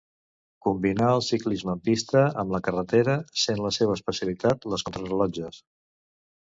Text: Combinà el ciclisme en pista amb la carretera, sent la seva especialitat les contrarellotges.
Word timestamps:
Combinà 0.67 1.09
el 1.17 1.21
ciclisme 1.25 1.71
en 1.75 1.83
pista 1.89 2.25
amb 2.45 2.57
la 2.57 2.63
carretera, 2.69 3.19
sent 3.45 3.63
la 3.67 3.75
seva 3.79 3.97
especialitat 4.01 4.69
les 4.75 4.89
contrarellotges. 4.91 5.67